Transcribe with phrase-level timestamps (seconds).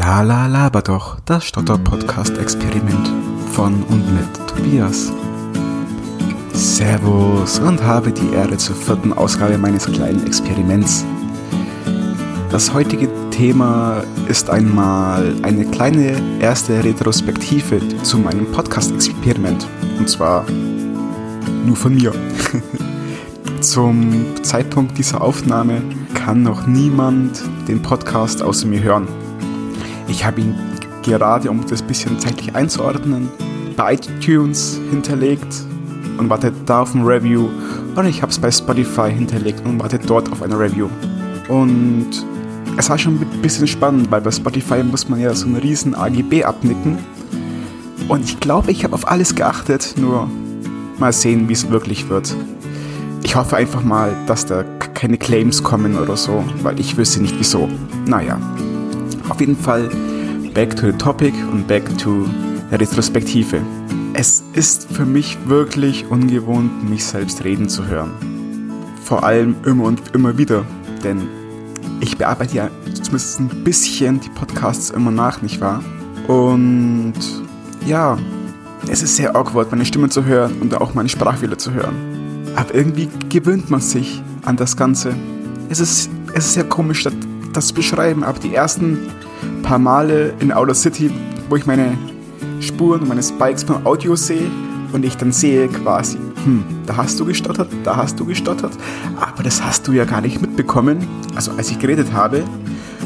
[0.00, 3.12] La la laber doch, das Stotter-Podcast-Experiment
[3.52, 5.12] von und mit Tobias.
[6.54, 11.04] Servus und habe die Ehre zur vierten Ausgabe meines kleinen Experiments.
[12.50, 19.68] Das heutige Thema ist einmal eine kleine erste Retrospektive zu meinem Podcast-Experiment.
[19.98, 20.46] Und zwar
[21.66, 22.14] nur von mir.
[23.60, 25.82] Zum Zeitpunkt dieser Aufnahme
[26.14, 29.06] kann noch niemand den Podcast außer mir hören.
[30.10, 30.54] Ich habe ihn
[31.02, 33.28] gerade, um das bisschen zeitlich einzuordnen,
[33.76, 35.64] bei iTunes hinterlegt
[36.18, 37.48] und warte da auf ein Review.
[37.94, 40.88] Und ich habe es bei Spotify hinterlegt und warte dort auf eine Review.
[41.48, 42.10] Und
[42.76, 45.94] es war schon ein bisschen spannend, weil bei Spotify muss man ja so einen riesen
[45.94, 46.98] AGB abnicken.
[48.08, 50.28] Und ich glaube, ich habe auf alles geachtet, nur
[50.98, 52.34] mal sehen, wie es wirklich wird.
[53.22, 57.36] Ich hoffe einfach mal, dass da keine Claims kommen oder so, weil ich wüsste nicht
[57.38, 57.68] wieso.
[58.06, 58.40] Naja,
[59.30, 59.88] auf jeden Fall
[60.54, 62.26] back to the topic und back to
[62.70, 63.60] der Retrospektive.
[64.12, 68.10] Es ist für mich wirklich ungewohnt, mich selbst reden zu hören.
[69.04, 70.64] Vor allem immer und immer wieder,
[71.02, 71.28] denn
[72.00, 75.82] ich bearbeite ja zumindest ein bisschen die Podcasts immer nach, nicht wahr?
[76.26, 77.14] Und
[77.86, 78.18] ja,
[78.88, 81.94] es ist sehr awkward, meine Stimme zu hören und auch meine Sprachfehler zu hören.
[82.56, 85.14] Aber irgendwie gewöhnt man sich an das Ganze.
[85.68, 87.04] Es ist, es ist sehr komisch,
[87.52, 89.10] das, beschreiben, aber die ersten
[89.62, 91.10] paar Male in Outer City,
[91.48, 91.96] wo ich meine
[92.60, 94.50] Spuren und meine Spikes beim Audio sehe
[94.92, 98.72] und ich dann sehe quasi, hm, da hast du gestottert, da hast du gestottert,
[99.18, 101.06] aber das hast du ja gar nicht mitbekommen.
[101.34, 102.44] Also als ich geredet habe,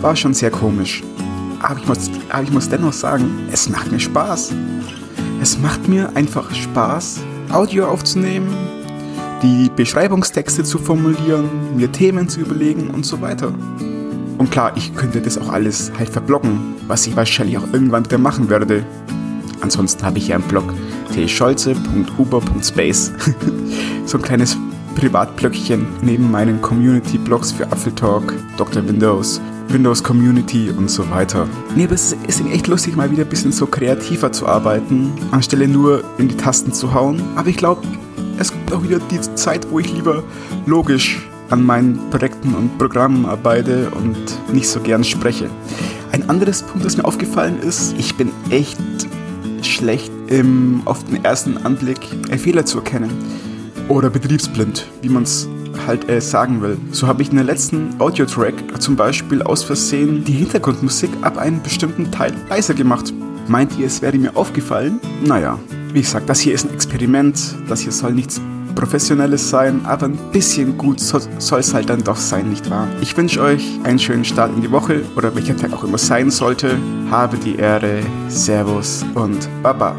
[0.00, 1.02] war schon sehr komisch.
[1.60, 4.52] Aber ich muss, aber ich muss dennoch sagen, es macht mir Spaß.
[5.40, 7.20] Es macht mir einfach Spaß,
[7.50, 8.48] Audio aufzunehmen,
[9.42, 13.52] die Beschreibungstexte zu formulieren, mir Themen zu überlegen und so weiter.
[14.38, 18.18] Und klar, ich könnte das auch alles halt verblocken, was ich wahrscheinlich auch irgendwann wieder
[18.18, 18.84] machen werde.
[19.60, 20.74] Ansonsten habe ich ja einen Blog
[21.14, 23.12] tscholze.huber.space.
[24.04, 24.56] so ein kleines
[24.96, 28.86] Privatblöckchen neben meinen Community-Blogs für Apfeltalk, Dr.
[28.86, 31.48] Windows, Windows Community und so weiter.
[31.74, 35.68] Nee, aber es ist echt lustig, mal wieder ein bisschen so kreativer zu arbeiten, anstelle
[35.68, 37.22] nur in die Tasten zu hauen.
[37.36, 37.82] Aber ich glaube,
[38.38, 40.22] es gibt auch wieder die Zeit, wo ich lieber
[40.66, 44.16] logisch an meinen Projekten und Programmen arbeite und
[44.52, 45.48] nicht so gern spreche.
[46.12, 48.78] Ein anderes Punkt, das mir aufgefallen ist, ich bin echt
[49.62, 51.98] schlecht im auf den ersten Anblick
[52.38, 53.10] Fehler zu erkennen.
[53.88, 55.48] Oder betriebsblind, wie man es
[55.86, 56.76] halt äh, sagen will.
[56.90, 61.62] So habe ich in der letzten Audio-Track zum Beispiel aus Versehen die Hintergrundmusik ab einem
[61.62, 63.12] bestimmten Teil leiser gemacht.
[63.48, 64.98] Meint ihr, es wäre mir aufgefallen?
[65.24, 65.58] Naja,
[65.92, 68.40] wie gesagt, das hier ist ein Experiment, das hier soll nichts
[68.76, 72.86] Professionelles sein, aber ein bisschen gut soll es halt dann doch sein, nicht wahr?
[73.00, 76.30] Ich wünsche euch einen schönen Start in die Woche oder welcher Tag auch immer sein
[76.30, 76.78] sollte.
[77.10, 79.96] Habe die Ehre, Servus und Baba.